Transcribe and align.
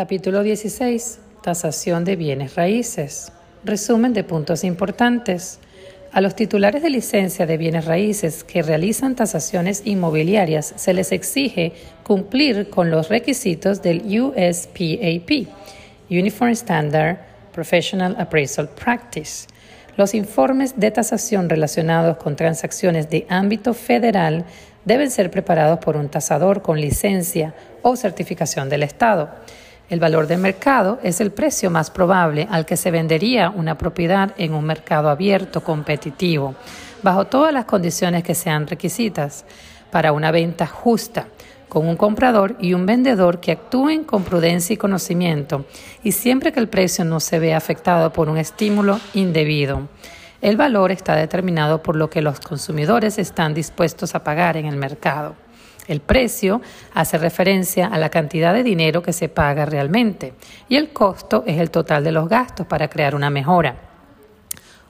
Capítulo 0.00 0.42
16. 0.42 1.18
Tasación 1.42 2.06
de 2.06 2.16
bienes 2.16 2.54
raíces. 2.54 3.32
Resumen 3.64 4.14
de 4.14 4.24
puntos 4.24 4.64
importantes. 4.64 5.58
A 6.10 6.22
los 6.22 6.34
titulares 6.34 6.82
de 6.82 6.88
licencia 6.88 7.44
de 7.44 7.58
bienes 7.58 7.84
raíces 7.84 8.42
que 8.42 8.62
realizan 8.62 9.14
tasaciones 9.14 9.82
inmobiliarias 9.84 10.72
se 10.74 10.94
les 10.94 11.12
exige 11.12 11.74
cumplir 12.02 12.70
con 12.70 12.90
los 12.90 13.10
requisitos 13.10 13.82
del 13.82 14.00
USPAP, 14.18 15.48
Uniform 16.08 16.52
Standard 16.52 17.18
Professional 17.52 18.16
Appraisal 18.18 18.70
Practice. 18.70 19.48
Los 19.98 20.14
informes 20.14 20.80
de 20.80 20.92
tasación 20.92 21.50
relacionados 21.50 22.16
con 22.16 22.36
transacciones 22.36 23.10
de 23.10 23.26
ámbito 23.28 23.74
federal 23.74 24.46
deben 24.86 25.10
ser 25.10 25.30
preparados 25.30 25.78
por 25.80 25.98
un 25.98 26.08
tasador 26.08 26.62
con 26.62 26.80
licencia 26.80 27.52
o 27.82 27.96
certificación 27.96 28.70
del 28.70 28.82
Estado. 28.82 29.28
El 29.90 29.98
valor 29.98 30.28
de 30.28 30.36
mercado 30.36 31.00
es 31.02 31.20
el 31.20 31.32
precio 31.32 31.68
más 31.68 31.90
probable 31.90 32.46
al 32.48 32.64
que 32.64 32.76
se 32.76 32.92
vendería 32.92 33.50
una 33.50 33.76
propiedad 33.76 34.32
en 34.38 34.54
un 34.54 34.64
mercado 34.64 35.10
abierto 35.10 35.64
competitivo, 35.64 36.54
bajo 37.02 37.26
todas 37.26 37.52
las 37.52 37.64
condiciones 37.64 38.22
que 38.22 38.36
sean 38.36 38.68
requisitas, 38.68 39.44
para 39.90 40.12
una 40.12 40.30
venta 40.30 40.68
justa, 40.68 41.26
con 41.68 41.88
un 41.88 41.96
comprador 41.96 42.54
y 42.60 42.72
un 42.72 42.86
vendedor 42.86 43.40
que 43.40 43.50
actúen 43.50 44.04
con 44.04 44.22
prudencia 44.22 44.74
y 44.74 44.76
conocimiento, 44.76 45.66
y 46.04 46.12
siempre 46.12 46.52
que 46.52 46.60
el 46.60 46.68
precio 46.68 47.04
no 47.04 47.18
se 47.18 47.40
vea 47.40 47.56
afectado 47.56 48.12
por 48.12 48.28
un 48.28 48.38
estímulo 48.38 49.00
indebido. 49.12 49.88
El 50.40 50.56
valor 50.56 50.92
está 50.92 51.16
determinado 51.16 51.82
por 51.82 51.96
lo 51.96 52.08
que 52.08 52.22
los 52.22 52.38
consumidores 52.38 53.18
están 53.18 53.54
dispuestos 53.54 54.14
a 54.14 54.22
pagar 54.22 54.56
en 54.56 54.66
el 54.66 54.76
mercado. 54.76 55.34
El 55.90 56.00
precio 56.00 56.60
hace 56.94 57.18
referencia 57.18 57.88
a 57.88 57.98
la 57.98 58.10
cantidad 58.10 58.54
de 58.54 58.62
dinero 58.62 59.02
que 59.02 59.12
se 59.12 59.28
paga 59.28 59.66
realmente 59.66 60.34
y 60.68 60.76
el 60.76 60.92
costo 60.92 61.42
es 61.48 61.58
el 61.58 61.72
total 61.72 62.04
de 62.04 62.12
los 62.12 62.28
gastos 62.28 62.64
para 62.68 62.86
crear 62.86 63.16
una 63.16 63.28
mejora. 63.28 63.74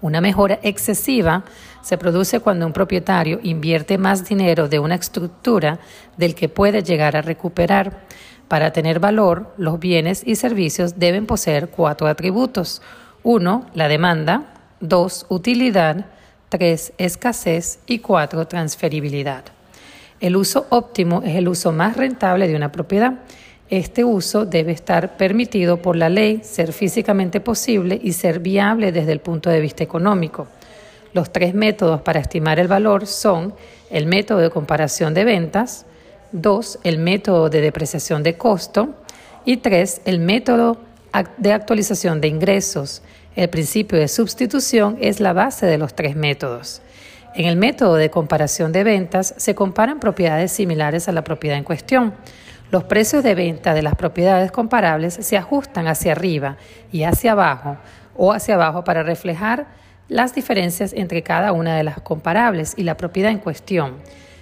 Una 0.00 0.20
mejora 0.20 0.58
excesiva 0.60 1.44
se 1.82 1.98
produce 1.98 2.40
cuando 2.40 2.66
un 2.66 2.72
propietario 2.72 3.38
invierte 3.44 3.96
más 3.96 4.28
dinero 4.28 4.66
de 4.66 4.80
una 4.80 4.96
estructura 4.96 5.78
del 6.16 6.34
que 6.34 6.48
puede 6.48 6.82
llegar 6.82 7.16
a 7.16 7.22
recuperar. 7.22 8.00
Para 8.48 8.72
tener 8.72 8.98
valor, 8.98 9.54
los 9.56 9.78
bienes 9.78 10.24
y 10.26 10.34
servicios 10.34 10.98
deben 10.98 11.26
poseer 11.26 11.68
cuatro 11.68 12.08
atributos. 12.08 12.82
Uno, 13.22 13.66
la 13.72 13.86
demanda. 13.86 14.52
Dos, 14.80 15.26
utilidad. 15.28 16.06
Tres, 16.48 16.92
escasez. 16.98 17.78
Y 17.86 18.00
cuatro, 18.00 18.48
transferibilidad. 18.48 19.44
El 20.20 20.36
uso 20.36 20.66
óptimo 20.70 21.22
es 21.24 21.36
el 21.36 21.48
uso 21.48 21.72
más 21.72 21.96
rentable 21.96 22.48
de 22.48 22.56
una 22.56 22.72
propiedad. 22.72 23.20
Este 23.70 24.02
uso 24.02 24.46
debe 24.46 24.72
estar 24.72 25.16
permitido 25.16 25.76
por 25.76 25.94
la 25.94 26.08
ley, 26.08 26.40
ser 26.42 26.72
físicamente 26.72 27.40
posible 27.40 28.00
y 28.02 28.12
ser 28.12 28.40
viable 28.40 28.92
desde 28.92 29.12
el 29.12 29.20
punto 29.20 29.50
de 29.50 29.60
vista 29.60 29.84
económico. 29.84 30.48
Los 31.12 31.32
tres 31.32 31.54
métodos 31.54 32.00
para 32.02 32.20
estimar 32.20 32.58
el 32.58 32.68
valor 32.68 33.06
son 33.06 33.54
el 33.90 34.06
método 34.06 34.38
de 34.38 34.50
comparación 34.50 35.14
de 35.14 35.24
ventas, 35.24 35.86
dos, 36.32 36.78
el 36.82 36.98
método 36.98 37.48
de 37.48 37.60
depreciación 37.60 38.22
de 38.22 38.36
costo 38.36 38.94
y 39.44 39.58
tres, 39.58 40.00
el 40.04 40.18
método 40.18 40.78
de 41.36 41.52
actualización 41.52 42.20
de 42.20 42.28
ingresos. 42.28 43.02
El 43.36 43.48
principio 43.50 43.98
de 43.98 44.08
sustitución 44.08 44.98
es 45.00 45.20
la 45.20 45.32
base 45.32 45.66
de 45.66 45.78
los 45.78 45.94
tres 45.94 46.16
métodos. 46.16 46.82
En 47.34 47.46
el 47.46 47.56
método 47.56 47.94
de 47.94 48.10
comparación 48.10 48.72
de 48.72 48.84
ventas 48.84 49.34
se 49.36 49.54
comparan 49.54 50.00
propiedades 50.00 50.50
similares 50.50 51.08
a 51.08 51.12
la 51.12 51.22
propiedad 51.22 51.58
en 51.58 51.64
cuestión. 51.64 52.14
Los 52.70 52.84
precios 52.84 53.22
de 53.22 53.34
venta 53.34 53.74
de 53.74 53.82
las 53.82 53.94
propiedades 53.94 54.50
comparables 54.50 55.14
se 55.14 55.36
ajustan 55.36 55.86
hacia 55.86 56.12
arriba 56.12 56.56
y 56.90 57.04
hacia 57.04 57.32
abajo 57.32 57.76
o 58.16 58.32
hacia 58.32 58.54
abajo 58.54 58.84
para 58.84 59.02
reflejar 59.02 59.66
las 60.08 60.34
diferencias 60.34 60.92
entre 60.94 61.22
cada 61.22 61.52
una 61.52 61.76
de 61.76 61.84
las 61.84 62.00
comparables 62.00 62.74
y 62.76 62.82
la 62.82 62.96
propiedad 62.96 63.30
en 63.30 63.38
cuestión. 63.38 63.96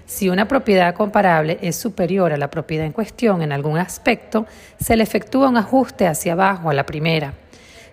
Si 0.06 0.28
una 0.28 0.46
propiedad 0.46 0.94
comparable 0.94 1.58
es 1.60 1.76
superior 1.76 2.32
a 2.32 2.36
la 2.36 2.50
propiedad 2.50 2.86
en 2.86 2.92
cuestión 2.92 3.42
en 3.42 3.52
algún 3.52 3.76
aspecto, 3.76 4.46
se 4.80 4.96
le 4.96 5.02
efectúa 5.02 5.48
un 5.48 5.56
ajuste 5.56 6.06
hacia 6.06 6.34
abajo 6.34 6.70
a 6.70 6.74
la 6.74 6.86
primera. 6.86 7.34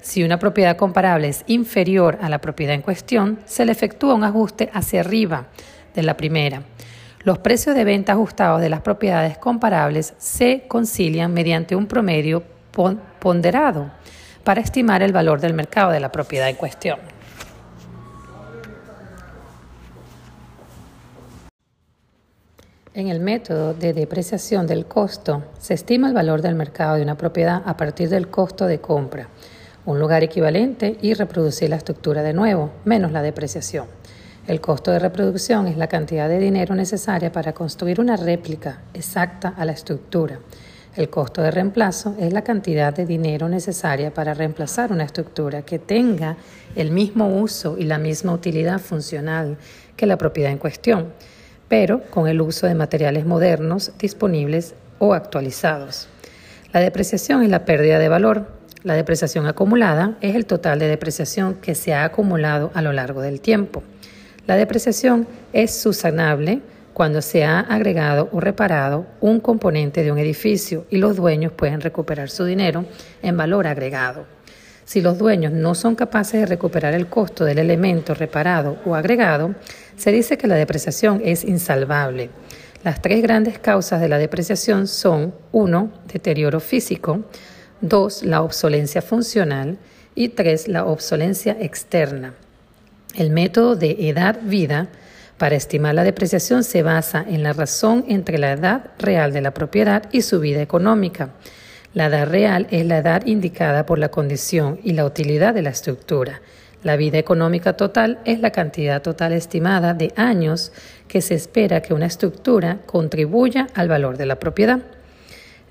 Si 0.04 0.22
una 0.22 0.38
propiedad 0.38 0.76
comparable 0.76 1.30
es 1.30 1.46
inferior 1.48 2.20
a 2.22 2.28
la 2.28 2.40
propiedad 2.40 2.76
en 2.76 2.82
cuestión, 2.82 3.40
se 3.46 3.66
le 3.66 3.72
efectúa 3.72 4.16
un 4.16 4.26
ajuste 4.26 4.70
hacia 4.74 5.00
arriba 5.00 5.46
de 5.96 6.04
la 6.04 6.18
primera. 6.18 6.64
Los 7.22 7.40
precios 7.40 7.74
de 7.74 7.86
venta 7.86 8.12
ajustados 8.12 8.60
de 8.60 8.70
las 8.70 8.82
propiedades 8.82 9.38
comparables 9.38 10.14
se 10.18 10.66
concilian 10.68 11.34
mediante 11.34 11.78
un 11.78 11.88
promedio 11.88 12.44
ponderado 13.20 13.92
para 14.44 14.60
estimar 14.60 15.02
el 15.04 15.14
valor 15.14 15.40
del 15.40 15.54
mercado 15.54 15.92
de 15.92 16.02
la 16.02 16.12
propiedad 16.12 16.50
en 16.50 16.58
cuestión. 16.58 17.00
En 22.94 23.08
el 23.08 23.22
método 23.22 23.74
de 23.74 23.94
depreciación 23.94 24.68
del 24.68 24.86
costo 24.86 25.46
se 25.58 25.76
estima 25.76 26.10
el 26.10 26.14
valor 26.14 26.42
del 26.42 26.56
mercado 26.56 26.98
de 26.98 27.04
una 27.04 27.16
propiedad 27.16 27.64
a 27.66 27.78
partir 27.78 28.10
del 28.10 28.28
costo 28.28 28.66
de 28.66 28.82
compra 28.82 29.30
un 29.86 30.00
lugar 30.00 30.24
equivalente 30.24 30.98
y 31.02 31.14
reproducir 31.14 31.70
la 31.70 31.76
estructura 31.76 32.24
de 32.24 32.34
nuevo, 32.34 32.72
menos 32.86 33.12
la 33.12 33.22
depreciación. 33.22 33.88
El 34.48 34.60
costo 34.60 34.92
de 34.92 35.00
reproducción 35.00 35.68
es 35.68 35.78
la 35.78 35.88
cantidad 35.88 36.28
de 36.28 36.40
dinero 36.40 36.76
necesaria 36.76 37.32
para 37.32 37.54
construir 37.54 38.02
una 38.02 38.18
réplica 38.18 38.82
exacta 38.94 39.54
a 39.56 39.64
la 39.64 39.72
estructura. 39.72 40.40
El 40.96 41.10
costo 41.10 41.42
de 41.42 41.50
reemplazo 41.50 42.16
es 42.20 42.34
la 42.34 42.44
cantidad 42.44 42.94
de 42.94 43.06
dinero 43.06 43.50
necesaria 43.50 44.14
para 44.14 44.34
reemplazar 44.34 44.92
una 44.92 45.06
estructura 45.06 45.64
que 45.64 45.80
tenga 45.80 46.38
el 46.76 46.92
mismo 46.92 47.28
uso 47.28 47.78
y 47.80 47.86
la 47.86 47.98
misma 47.98 48.34
utilidad 48.34 48.80
funcional 48.80 49.58
que 49.96 50.06
la 50.06 50.18
propiedad 50.18 50.52
en 50.52 50.60
cuestión, 50.60 51.14
pero 51.68 52.04
con 52.12 52.28
el 52.28 52.42
uso 52.42 52.68
de 52.68 52.76
materiales 52.76 53.26
modernos 53.26 53.92
disponibles 53.98 54.76
o 55.00 55.14
actualizados. 55.14 56.10
La 56.74 56.80
depreciación 56.80 57.44
es 57.44 57.50
la 57.50 57.66
pérdida 57.66 57.98
de 57.98 58.10
valor, 58.10 58.48
la 58.84 58.96
depreciación 58.96 59.48
acumulada 59.48 60.18
es 60.22 60.36
el 60.36 60.46
total 60.46 60.80
de 60.80 60.88
depreciación 60.88 61.56
que 61.56 61.74
se 61.74 61.94
ha 61.94 62.04
acumulado 62.04 62.72
a 62.74 62.82
lo 62.82 62.92
largo 62.92 63.22
del 63.22 63.40
tiempo. 63.40 63.82
La 64.46 64.58
depreciación 64.58 65.26
es 65.54 65.74
susanable 65.74 66.62
cuando 66.94 67.22
se 67.22 67.46
ha 67.46 67.62
agregado 67.62 68.30
o 68.34 68.40
reparado 68.40 69.06
un 69.22 69.40
componente 69.40 70.04
de 70.04 70.12
un 70.12 70.20
edificio 70.20 70.86
y 70.90 70.98
los 70.98 71.16
dueños 71.16 71.54
pueden 71.54 71.82
recuperar 71.82 72.30
su 72.30 72.44
dinero 72.44 72.86
en 73.22 73.38
valor 73.38 73.68
agregado. 73.68 74.26
Si 74.86 75.02
los 75.02 75.18
dueños 75.18 75.54
no 75.54 75.76
son 75.76 75.96
capaces 75.96 76.42
de 76.42 76.46
recuperar 76.46 76.94
el 76.94 77.08
costo 77.08 77.46
del 77.46 77.60
elemento 77.60 78.14
reparado 78.14 78.78
o 78.86 78.96
agregado, 78.96 79.56
se 79.96 80.12
dice 80.12 80.38
que 80.38 80.48
la 80.48 80.56
depreciación 80.56 81.22
es 81.24 81.46
insalvable. 81.46 82.30
Las 82.84 83.02
tres 83.02 83.24
grandes 83.24 83.60
causas 83.60 84.02
de 84.02 84.10
la 84.10 84.18
depreciación 84.18 84.88
son 84.88 85.34
1. 85.54 85.92
Deterioro 86.12 86.60
físico, 86.60 87.22
2. 87.84 88.24
La 88.24 88.42
obsolencia 88.42 89.02
funcional. 89.02 89.78
Y 90.16 90.30
3. 90.30 90.70
La 90.70 90.86
obsolencia 90.86 91.58
externa. 91.60 92.34
El 93.16 93.30
método 93.30 93.76
de 93.76 94.10
edad-vida 94.10 94.88
para 95.38 95.56
estimar 95.56 95.94
la 95.94 96.06
depreciación 96.06 96.64
se 96.64 96.82
basa 96.82 97.26
en 97.28 97.44
la 97.44 97.52
razón 97.52 98.06
entre 98.08 98.38
la 98.38 98.54
edad 98.54 98.92
real 99.00 99.34
de 99.34 99.42
la 99.42 99.54
propiedad 99.54 100.04
y 100.12 100.22
su 100.22 100.40
vida 100.40 100.62
económica. 100.62 101.32
La 101.94 102.06
edad 102.06 102.28
real 102.28 102.68
es 102.72 102.86
la 102.86 103.00
edad 103.00 103.26
indicada 103.26 103.86
por 103.86 104.00
la 104.00 104.10
condición 104.10 104.80
y 104.84 104.94
la 104.94 105.06
utilidad 105.06 105.54
de 105.54 105.64
la 105.64 105.72
estructura. 105.72 106.42
La 106.84 106.96
vida 106.96 107.18
económica 107.18 107.74
total 107.74 108.20
es 108.24 108.40
la 108.40 108.52
cantidad 108.52 109.02
total 109.02 109.34
estimada 109.34 109.94
de 109.94 110.14
años 110.16 110.72
que 111.10 111.22
se 111.22 111.36
espera 111.36 111.82
que 111.82 111.94
una 111.94 112.06
estructura 112.06 112.80
contribuya 112.86 113.68
al 113.74 113.90
valor 113.90 114.18
de 114.18 114.26
la 114.26 114.40
propiedad. 114.40 114.80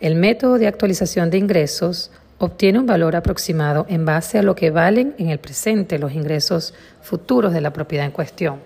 El 0.03 0.17
método 0.17 0.59
de 0.59 0.67
actualización 0.67 1.31
de 1.31 1.39
ingresos 1.39 2.11
obtiene 2.39 2.81
un 2.81 2.87
valor 2.87 3.15
aproximado 3.15 3.87
en 3.89 4.05
base 4.05 4.37
a 4.37 4.43
lo 4.43 4.57
que 4.57 4.73
valen 4.73 5.15
en 5.17 5.29
el 5.29 5.39
presente 5.39 6.01
los 6.01 6.13
ingresos 6.13 6.75
futuros 7.01 7.53
de 7.53 7.61
la 7.61 7.73
propiedad 7.73 8.05
en 8.05 8.11
cuestión. 8.11 8.57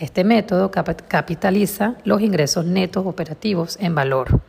Este 0.00 0.24
método 0.24 0.70
capitaliza 0.70 1.96
los 2.04 2.22
ingresos 2.22 2.64
netos 2.64 3.04
operativos 3.04 3.76
en 3.78 3.94
valor. 3.94 4.40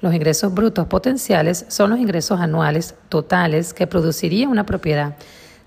Los 0.00 0.12
ingresos 0.12 0.52
brutos 0.52 0.88
potenciales 0.88 1.66
son 1.68 1.90
los 1.90 2.00
ingresos 2.00 2.40
anuales 2.40 2.96
totales 3.08 3.72
que 3.72 3.86
produciría 3.86 4.48
una 4.48 4.66
propiedad 4.66 5.14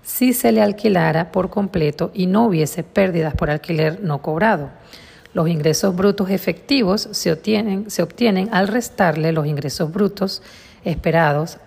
si 0.02 0.34
se 0.34 0.52
le 0.52 0.60
alquilara 0.60 1.32
por 1.32 1.48
completo 1.48 2.10
y 2.12 2.26
no 2.26 2.44
hubiese 2.44 2.82
pérdidas 2.82 3.32
por 3.32 3.48
alquiler 3.48 4.02
no 4.02 4.20
cobrado. 4.20 4.68
Los 5.32 5.48
ingresos 5.48 5.94
brutos 5.94 6.30
efectivos 6.30 7.08
se 7.12 7.30
obtienen, 7.32 8.48
al 8.52 8.68
restarle 8.68 9.32
los 9.32 9.46
ingresos 9.46 9.92
brutos 9.92 10.42
esperados 10.84 11.58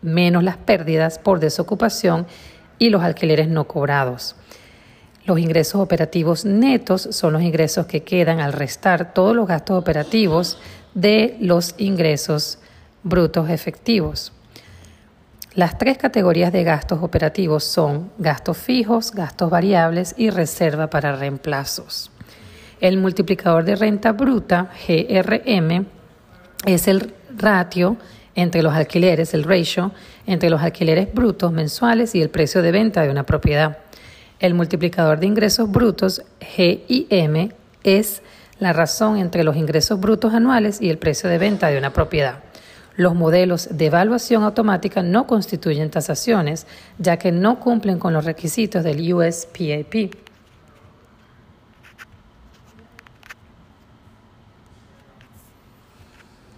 menos 0.00 0.42
las 0.42 0.56
pérdidas 0.56 1.18
por 1.18 1.40
desocupación 1.40 2.26
y 2.78 2.90
los 2.90 3.02
alquileres 3.02 3.48
no 3.48 3.66
cobrados. 3.66 4.36
Los 5.26 5.38
ingresos 5.38 5.80
operativos 5.80 6.44
netos 6.44 7.08
son 7.10 7.32
los 7.32 7.42
ingresos 7.42 7.86
que 7.86 8.02
quedan 8.02 8.40
al 8.40 8.52
restar 8.52 9.14
todos 9.14 9.34
los 9.34 9.48
gastos 9.48 9.78
operativos 9.78 10.58
de 10.94 11.36
los 11.40 11.74
ingresos 11.78 12.58
brutos 13.02 13.48
efectivos. 13.48 14.32
Las 15.54 15.78
tres 15.78 15.98
categorías 15.98 16.52
de 16.52 16.64
gastos 16.64 17.02
operativos 17.02 17.64
son 17.64 18.10
gastos 18.18 18.58
fijos, 18.58 19.12
gastos 19.12 19.50
variables 19.50 20.14
y 20.18 20.30
reserva 20.30 20.88
para 20.90 21.16
reemplazos. 21.16 22.10
El 22.84 22.98
multiplicador 22.98 23.64
de 23.64 23.76
renta 23.76 24.12
bruta, 24.12 24.68
GRM, 24.86 25.86
es 26.66 26.86
el 26.86 27.14
ratio 27.34 27.96
entre 28.34 28.62
los 28.62 28.74
alquileres, 28.74 29.32
el 29.32 29.44
ratio 29.44 29.92
entre 30.26 30.50
los 30.50 30.60
alquileres 30.60 31.08
brutos 31.14 31.50
mensuales 31.50 32.14
y 32.14 32.20
el 32.20 32.28
precio 32.28 32.60
de 32.60 32.72
venta 32.72 33.00
de 33.00 33.08
una 33.08 33.24
propiedad. 33.24 33.78
El 34.38 34.52
multiplicador 34.52 35.18
de 35.18 35.24
ingresos 35.24 35.72
brutos, 35.72 36.24
GIM, 36.40 37.52
es 37.84 38.20
la 38.58 38.74
razón 38.74 39.16
entre 39.16 39.44
los 39.44 39.56
ingresos 39.56 39.98
brutos 39.98 40.34
anuales 40.34 40.78
y 40.82 40.90
el 40.90 40.98
precio 40.98 41.30
de 41.30 41.38
venta 41.38 41.68
de 41.68 41.78
una 41.78 41.94
propiedad. 41.94 42.40
Los 42.96 43.14
modelos 43.14 43.66
de 43.70 43.86
evaluación 43.86 44.42
automática 44.42 45.02
no 45.02 45.26
constituyen 45.26 45.88
tasaciones, 45.88 46.66
ya 46.98 47.16
que 47.16 47.32
no 47.32 47.60
cumplen 47.60 47.98
con 47.98 48.12
los 48.12 48.26
requisitos 48.26 48.84
del 48.84 49.10
USPAP. 49.10 50.33